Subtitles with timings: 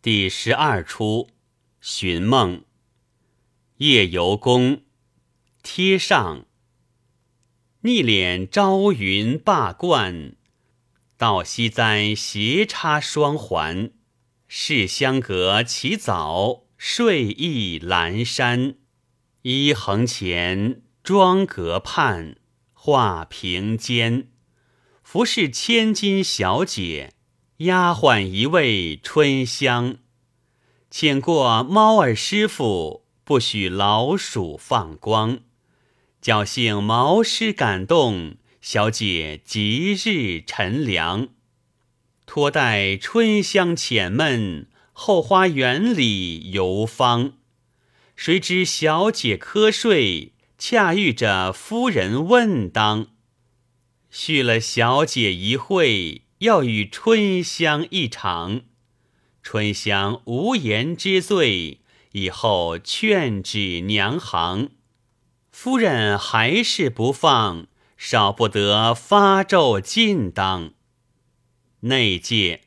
[0.00, 1.28] 第十二出
[1.80, 2.62] 寻梦。
[3.78, 4.82] 夜游宫，
[5.64, 6.46] 贴上。
[7.80, 10.36] 逆脸朝云罢冠，
[11.16, 13.90] 倒西簪斜插双环。
[14.46, 18.76] 是相隔起早，睡意阑珊。
[19.42, 22.36] 一横前，妆阁畔，
[22.72, 24.28] 画屏间。
[25.02, 27.14] 服侍千金小姐，
[27.58, 29.96] 丫鬟一位春香。
[30.90, 33.04] 请过猫儿师傅。
[33.24, 35.40] 不许老鼠放光，
[36.22, 41.28] 侥幸毛师感动，小姐即日乘凉。
[42.24, 47.34] 托带春香浅闷，后花园里游芳。
[48.16, 53.08] 谁知小姐瞌睡，恰遇着夫人问当。
[54.08, 58.62] 续了小姐一会，要与春香一场。
[59.42, 61.80] 春香无言之罪。
[62.12, 64.70] 以后劝止娘行，
[65.52, 67.66] 夫人还是不放，
[67.98, 70.72] 少不得发咒禁当。
[71.80, 72.62] 内界，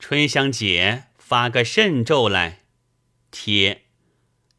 [0.00, 2.64] 春香姐发个甚咒来？
[3.30, 3.84] 贴，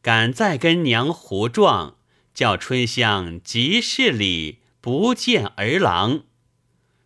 [0.00, 1.98] 敢再跟娘胡撞，
[2.32, 6.24] 叫春香集市里不见儿郎。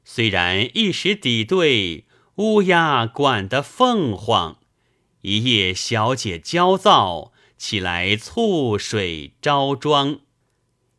[0.08, 2.04] 虽然一时抵对，
[2.36, 4.60] 乌鸦管得凤凰。
[5.22, 10.20] 一夜，小姐焦躁起来，醋水招妆，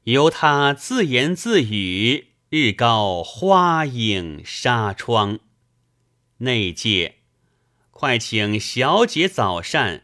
[0.04, 5.40] 由她自言自语，日高花影纱窗。
[6.40, 7.20] 内界，
[7.90, 10.04] 快请小姐早膳。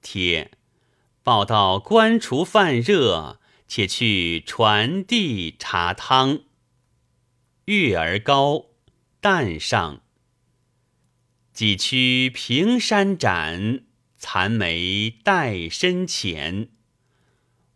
[0.00, 0.52] 帖，
[1.24, 6.42] 报道官厨饭热，且去传递茶汤。
[7.68, 8.68] 月儿高，
[9.20, 10.00] 淡上。
[11.52, 13.82] 几曲平山展，
[14.16, 16.70] 残梅待深浅。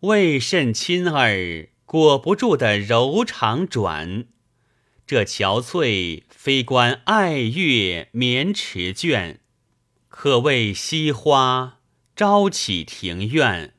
[0.01, 4.25] 为甚亲儿裹不住的柔肠转？
[5.07, 9.41] 这憔悴非关爱月绵池卷，
[10.09, 11.81] 可谓惜花
[12.17, 13.75] 朝起庭院。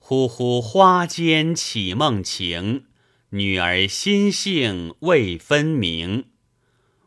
[0.00, 2.86] 忽忽花间起梦情，
[3.36, 6.26] 女儿心性未分明。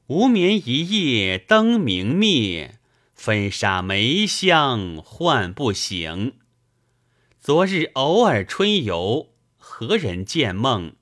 [0.07, 2.79] 无眠一夜灯明灭，
[3.15, 6.33] 分纱梅香唤不醒。
[7.39, 10.97] 昨日偶尔春游，何人见梦？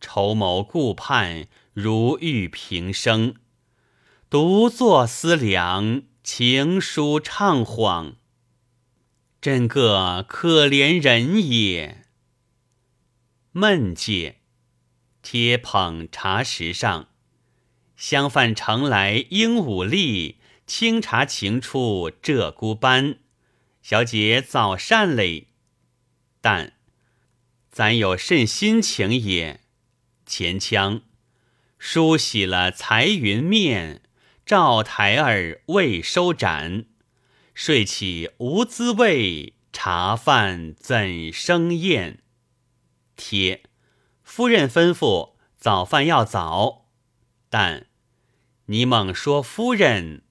[0.00, 3.34] 筹谋顾盼，如遇平生。
[4.28, 8.12] 独坐思量，情书怅恍。
[9.40, 12.04] 真个可怜人也。
[13.50, 14.39] 闷戒，
[15.22, 17.08] 贴捧茶石上。
[17.96, 23.18] 香饭盛来鹦鹉立，清茶情出鹧鸪斑。
[23.82, 25.48] 小姐早膳嘞，
[26.40, 26.72] 但
[27.70, 29.60] 咱有甚心情也？
[30.26, 31.02] 前腔
[31.78, 34.02] 梳洗了彩云面，
[34.46, 36.86] 照台儿未收盏。
[37.54, 42.22] 睡起无滋味，茶饭怎生厌？
[43.16, 43.64] 贴
[44.32, 46.86] 夫人吩咐早饭要早，
[47.48, 47.88] 但。
[48.66, 50.22] 你猛说夫人，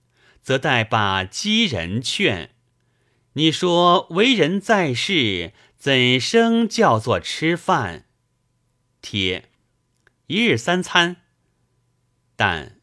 [0.42, 2.56] 则待把鸡人劝。
[3.34, 8.06] 你说为人在世，怎生叫做吃饭？
[9.02, 9.50] 贴
[10.28, 11.18] 一日三餐。
[12.38, 12.80] 但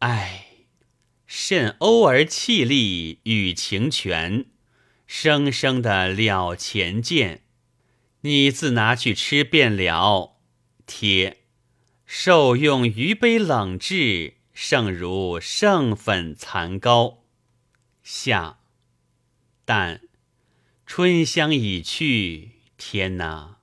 [0.00, 0.48] 唉，
[1.26, 4.44] 甚欧儿气力与情全，
[5.06, 7.44] 生生的了前见。
[8.20, 10.32] 你自拿去吃便了。
[10.86, 11.38] 帖
[12.06, 14.34] 受用余杯冷炙。
[14.54, 17.24] 胜如剩粉残膏，
[18.04, 18.60] 下。
[19.64, 20.00] 但
[20.86, 23.58] 春香已去，天哪！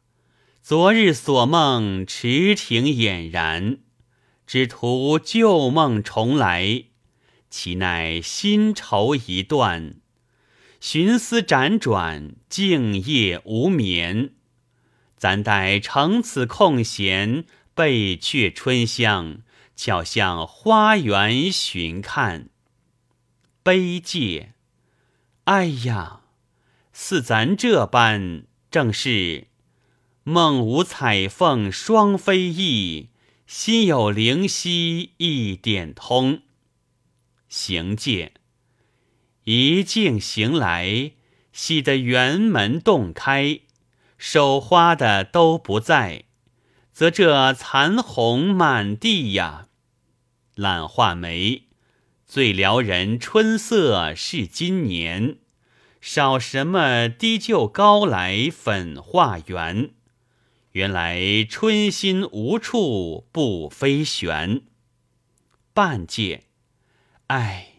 [0.61, 3.77] 昨日所梦，池亭俨然，
[4.45, 6.87] 只图旧梦重来，
[7.49, 10.01] 岂奈新愁一段？
[10.81, 14.31] 寻思辗转，静夜无眠。
[15.21, 17.45] 暂待乘此空闲，
[17.75, 19.43] 背却春香。
[19.75, 22.49] 巧向花园寻看，
[23.61, 24.53] 悲介。
[25.43, 26.21] 哎呀，
[26.91, 29.45] 似咱这般，正是
[30.23, 33.09] 梦无彩凤双飞翼，
[33.45, 36.41] 心有灵犀一点通。
[37.47, 38.33] 行介，
[39.43, 41.11] 一径行来，
[41.53, 43.59] 喜得园门洞开，
[44.23, 46.25] 守花的都不在，
[46.93, 49.67] 则这残红满地呀。
[50.53, 51.63] 懒画眉，
[52.27, 55.37] 最撩人春色是今年，
[55.99, 59.89] 少什么低就高来粉画圆。
[60.73, 64.61] 原来春心无处不飞旋。
[65.73, 66.43] 半界，
[67.25, 67.69] 唉，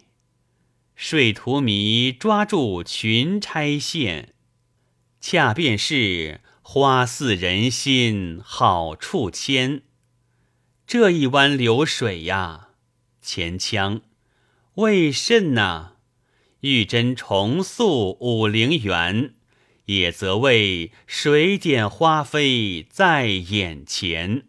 [0.96, 4.31] 睡荼蘼抓住裙钗线，
[5.22, 9.82] 恰便是花似人心好处牵。
[10.84, 12.70] 这一湾流水呀，
[13.22, 14.02] 钱腔。
[14.74, 15.92] 为甚呢？
[16.62, 19.34] 玉真重塑武陵源，
[19.84, 24.48] 也则为水点花飞在眼前。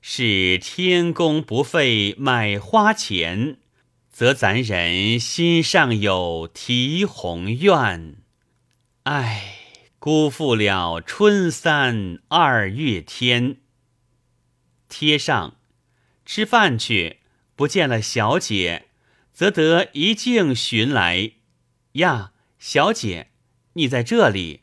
[0.00, 3.58] 是天公不费买花钱，
[4.10, 8.16] 则咱人心上有提宏愿。
[9.04, 9.61] 唉，
[10.04, 13.58] 辜负了春三二月天。
[14.88, 15.58] 贴上，
[16.26, 17.20] 吃饭去，
[17.54, 18.88] 不见了小姐。
[19.32, 21.34] 则得一径寻来，
[21.92, 23.30] 呀，小姐，
[23.74, 24.62] 你在这里。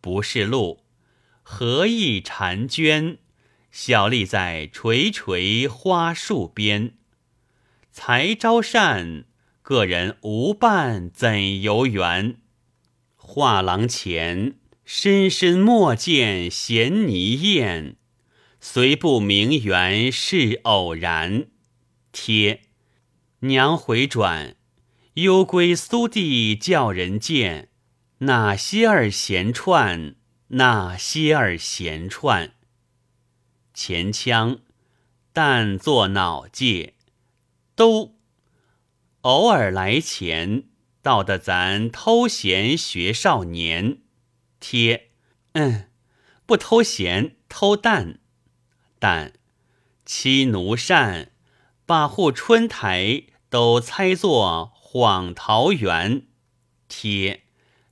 [0.00, 0.84] 不是路，
[1.42, 3.18] 何意婵娟？
[3.72, 6.94] 小立在垂垂花树边，
[7.90, 9.24] 才招扇，
[9.60, 12.36] 个人无伴怎游园？
[13.36, 17.96] 画廊前深深莫见闲泥燕，
[18.60, 21.48] 虽不明缘是偶然。
[22.12, 22.60] 贴。
[23.40, 24.54] 娘回转，
[25.14, 27.70] 幽归苏地叫人见。
[28.18, 30.14] 哪些儿闲串？
[30.50, 32.54] 哪些儿闲串？
[33.74, 34.60] 前腔，
[35.32, 36.94] 但作脑界，
[37.74, 38.14] 都
[39.22, 40.68] 偶尔来前，
[41.04, 43.98] 道得咱偷闲学少年。
[44.58, 45.10] 贴，
[45.52, 45.90] 嗯，
[46.44, 48.18] 不偷闲，偷蛋
[48.98, 49.34] 蛋
[50.04, 51.30] 妻奴善，
[51.86, 53.24] 把护春台。
[53.50, 56.26] 都猜作晃桃园，
[56.88, 57.44] 贴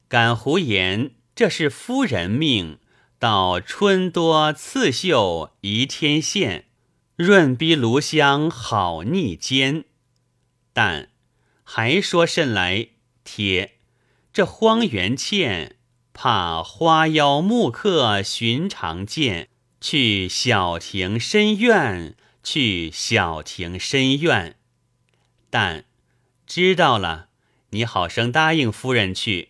[0.08, 2.80] 敢胡言，这是夫人命。
[3.20, 6.64] 到春多刺绣宜天线，
[7.14, 9.84] 润逼炉香好腻煎。
[10.72, 11.10] 但
[11.62, 12.88] 还说甚来？
[13.24, 13.78] 贴
[14.32, 15.76] 这荒原堑，
[16.12, 19.48] 怕花妖木客寻常见。
[19.80, 22.14] 去小亭深院，
[22.44, 24.56] 去小亭深院。
[25.50, 25.86] 但
[26.46, 27.30] 知道了，
[27.70, 29.48] 你好生答应夫人去，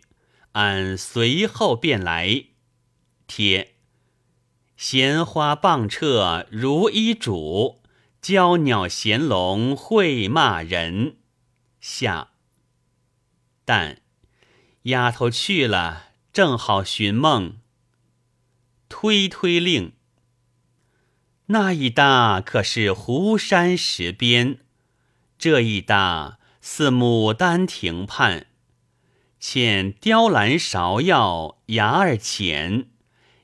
[0.52, 2.44] 俺随后便来。
[3.26, 3.74] 贴
[4.74, 7.82] 闲花棒彻如衣主，
[8.22, 11.18] 娇鸟衔笼会骂人。
[11.78, 12.31] 下
[13.64, 13.98] 但
[14.82, 17.58] 丫头去了，正好寻梦。
[18.88, 19.92] 推推令，
[21.46, 24.58] 那一搭可是湖山石边。
[25.38, 28.46] 这一搭似牡丹亭畔，
[29.40, 32.90] 浅雕栏芍药芽儿浅，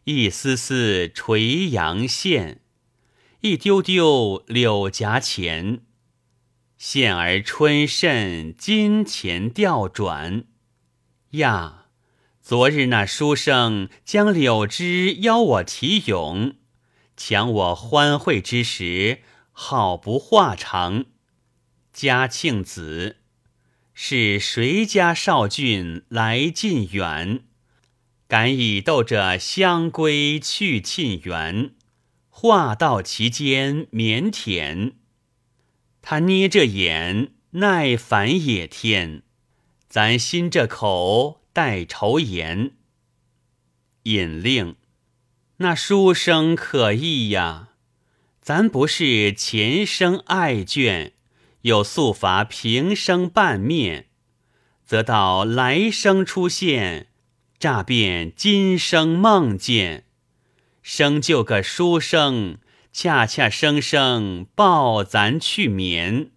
[0.05, 2.61] 一丝丝垂杨线，
[3.41, 5.81] 一丢丢柳夹钱，
[6.78, 10.44] 现而春甚金钱调转。
[11.32, 11.86] 呀，
[12.40, 16.54] 昨日那书生将柳枝邀我题咏，
[17.16, 19.19] 强我欢会之时，
[19.50, 21.06] 好不话长。
[21.92, 23.16] 嘉庆子，
[23.92, 27.41] 是谁家少俊来近远？
[28.29, 31.74] 敢以斗着香闺去沁园，
[32.29, 34.93] 话到其间腼腆。
[36.10, 39.24] 他捏着眼耐烦也天，
[39.91, 42.70] 咱心这口待愁言。
[44.05, 44.77] 引令，
[45.58, 47.69] 那书生可意呀，
[48.41, 51.12] 咱不是前生爱眷。
[51.60, 54.06] 又速伐平生半面，
[54.86, 57.08] 则到来生出现，
[57.58, 60.06] 诈变今生梦见，
[60.82, 62.56] 生就个书生，
[63.00, 66.32] 恰恰生生抱咱去眠。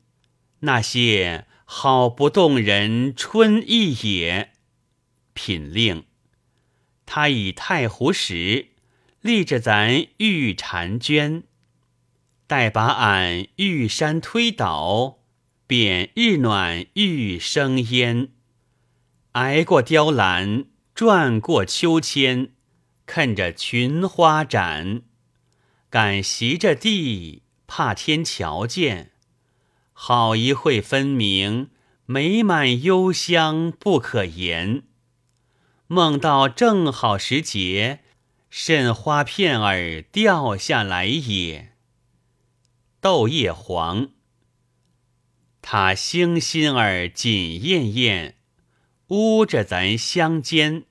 [0.60, 4.52] 那些好不动人春意也。
[5.34, 6.04] 品令，
[7.08, 8.68] 他以太湖石
[9.22, 11.46] 立着咱玉婵娟。
[12.46, 15.18] 待把俺玉山推倒，
[15.66, 18.30] 便日暖玉生烟。
[19.32, 22.52] 挨过雕栏，转过秋千，
[23.08, 25.02] 看着群花展。
[25.92, 29.12] 敢席着地，怕天瞧见。
[29.92, 31.70] 好一会分明，
[32.06, 34.84] 美满幽香不可言。
[35.88, 38.00] 梦到正好时节，
[38.50, 41.74] 甚花片儿掉下来也。
[43.02, 44.12] 豆叶黄，
[45.62, 48.38] 他星心儿紧艳艳，
[49.10, 50.86] 捂着咱相间。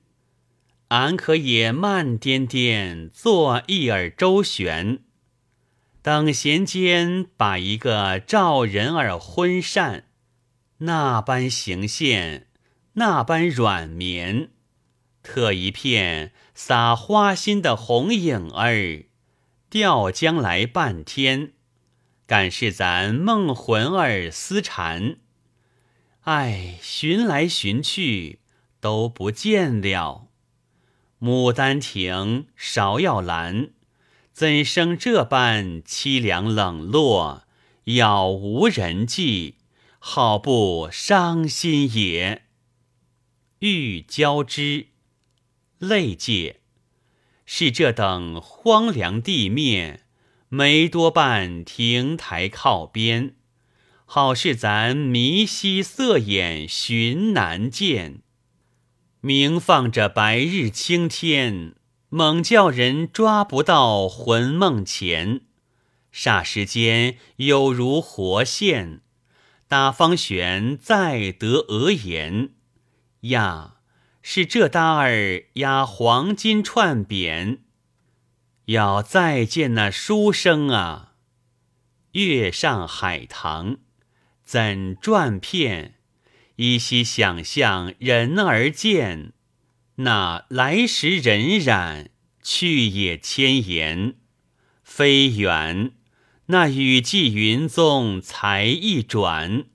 [0.91, 4.99] 俺可也慢颠颠坐一耳周旋，
[6.01, 10.03] 等闲间把一个赵人儿婚扇，
[10.79, 12.47] 那般形现，
[12.95, 14.49] 那般软绵，
[15.23, 19.05] 特一片撒花心的红影儿，
[19.69, 21.53] 吊将来半天，
[22.27, 25.15] 敢是咱梦魂儿思缠？
[26.23, 28.39] 唉，寻来寻去
[28.81, 30.27] 都不见了。
[31.21, 33.69] 牡丹亭，芍药兰，
[34.33, 37.43] 怎生这般凄凉冷落，
[37.83, 39.57] 杳无人迹，
[39.99, 42.45] 好不伤心也。
[43.59, 44.87] 欲交织，
[45.77, 46.61] 泪界，
[47.45, 50.05] 是这等荒凉地面，
[50.49, 53.35] 没多半亭台靠边，
[54.05, 58.23] 好是咱迷兮色眼寻难见。
[59.23, 61.75] 明放着白日青天，
[62.09, 65.41] 猛叫人抓不到魂梦前。
[66.11, 69.01] 霎时间有如活现，
[69.67, 72.49] 打方玄再得额言
[73.21, 73.75] 呀，
[74.23, 77.59] 是这搭儿压黄金串匾，
[78.65, 81.13] 要再见那书生啊！
[82.13, 83.77] 月上海棠，
[84.43, 86.00] 怎转片？
[86.61, 89.33] 依稀想象人儿见，
[89.95, 92.09] 那来时荏苒，
[92.43, 94.17] 去也千言。
[94.83, 95.93] 飞远，
[96.45, 99.65] 那雨霁云踪才一转，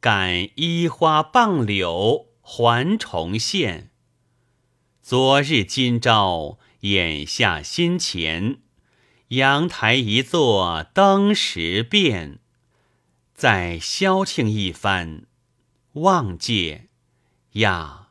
[0.00, 3.92] 感衣花傍柳还重现。
[5.00, 8.58] 昨日今朝，眼下心前，
[9.28, 12.40] 阳台一坐灯时变，
[13.32, 15.26] 再消停一番。
[15.96, 16.88] 望界
[17.52, 18.08] 呀，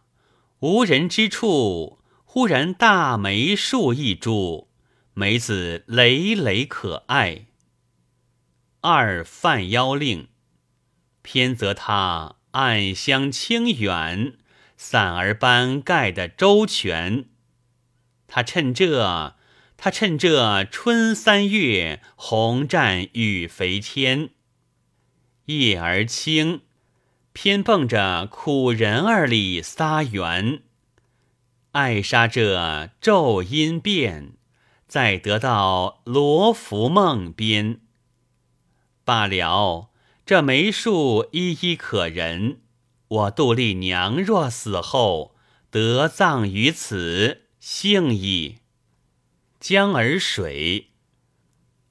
[0.57, 4.69] 无人之处，忽然大梅树一株，
[5.13, 7.45] 梅子累累可爱。
[8.81, 10.29] 二犯妖令，
[11.21, 14.39] 偏则他暗香清远，
[14.75, 17.25] 伞儿般盖得周全。
[18.25, 19.35] 他趁这，
[19.77, 24.31] 他趁这春三月，红占雨肥天，
[25.45, 26.61] 叶儿青。
[27.35, 30.63] 偏蹦着苦人儿里撒缘，
[31.73, 34.37] 爱杀这昼阴变，
[34.87, 37.81] 再得到罗浮梦边。
[39.03, 39.89] 罢了，
[40.25, 42.61] 这梅树依依可人。
[43.09, 45.35] 我杜丽娘若死后
[45.69, 48.59] 得葬于此，幸矣。
[49.59, 50.91] 江儿水，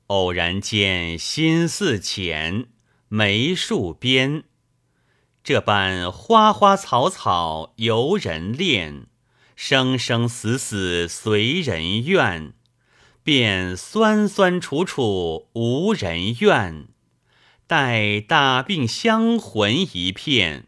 [0.06, 2.68] 偶然间心似浅，
[3.08, 4.44] 梅树边。
[5.44, 9.08] 这般花花草草由人恋，
[9.54, 12.54] 生生死死随人愿，
[13.22, 16.88] 便酸酸楚楚无人怨。
[17.66, 20.66] 待大病相魂一片，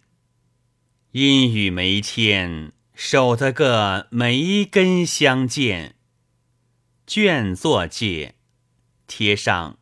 [1.13, 5.95] 阴雨梅天，守得个梅根相见。
[7.07, 8.35] 卷作界，
[9.07, 9.79] 贴上，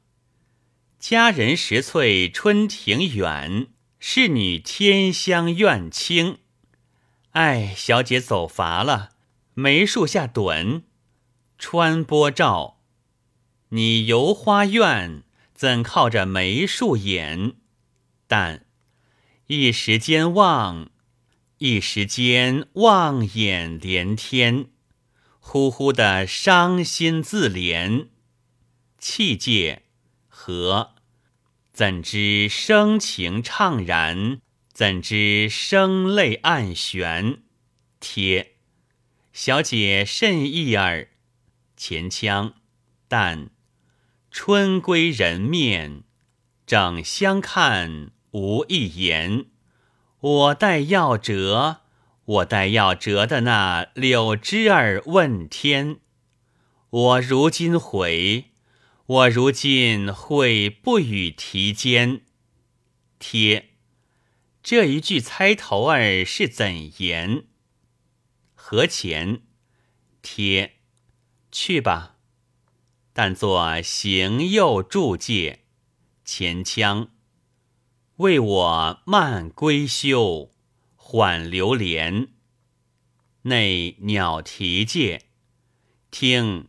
[1.01, 3.74] 佳人拾翠春庭远。
[4.07, 6.37] 侍女天香怨清，
[7.31, 9.13] 哎，小姐走乏了，
[9.55, 10.83] 梅树下盹。
[11.59, 12.83] 穿波照，
[13.71, 15.23] 你游花院，
[15.55, 17.55] 怎靠着梅树掩？
[18.27, 18.67] 但
[19.47, 20.91] 一时间望，
[21.57, 24.67] 一时间望眼连天，
[25.41, 28.09] 呼呼的伤心自怜。
[28.99, 29.85] 气界
[30.29, 30.94] 和。
[31.75, 34.39] 怎知声情怅然？
[34.73, 37.43] 怎知声泪暗悬？
[37.99, 38.53] 贴，
[39.33, 41.09] 小姐甚意儿？
[41.77, 42.55] 前腔，
[43.09, 43.51] 但
[44.31, 46.05] 春归人面，
[46.65, 49.47] 整相看无一言。
[50.21, 51.79] 我待要折，
[52.25, 55.97] 我待要折的那柳枝儿问天。
[56.91, 58.53] 我如今回。
[59.07, 62.23] 我如今会不与题间。
[63.19, 63.75] 贴。
[64.63, 67.45] 这一句猜头儿是怎言？
[68.55, 69.43] 何前。
[70.23, 70.81] 贴。
[71.53, 72.17] 去吧，
[73.13, 75.67] 但作行右注解
[76.25, 77.11] 前腔，
[78.17, 80.51] 为我慢归休，
[80.97, 82.29] 缓流连。
[83.43, 85.27] 内鸟啼界。
[86.11, 86.69] 听。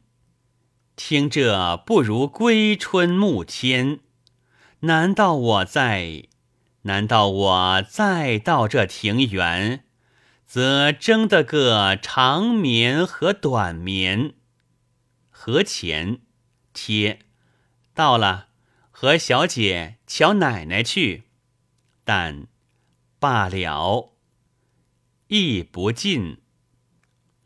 [0.95, 3.99] 听这不如归春暮天，
[4.81, 6.29] 难道我在？
[6.83, 9.83] 难道我再到这庭园，
[10.45, 14.35] 则争得个长眠和短眠？
[15.29, 16.19] 和钱
[16.73, 17.19] 贴
[17.93, 18.47] 到了，
[18.91, 21.23] 和小姐瞧奶奶去。
[22.03, 22.47] 但
[23.19, 24.13] 罢了，
[25.27, 26.37] 意不尽。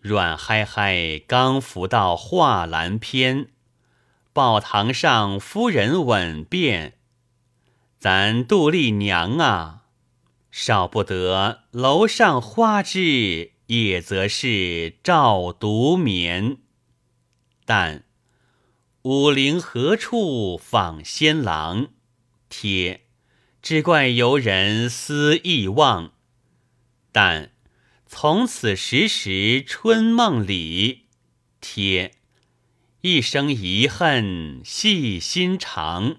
[0.02, 3.50] 软嗨嗨刚扶到画栏篇，
[4.32, 6.94] 报堂上夫人吻便
[8.00, 9.82] ：“咱杜丽娘啊，
[10.52, 16.60] 少不得楼上花枝，也则是照独眠。”
[17.66, 18.06] 但
[19.02, 21.90] 武陵何处访仙郎？
[22.48, 23.02] 贴
[23.62, 26.14] 只怪游人思忆忘。
[27.12, 27.52] 但
[28.12, 31.06] 从此时时春梦里。
[31.62, 32.16] 贴
[33.02, 36.18] 一生遗恨系心肠。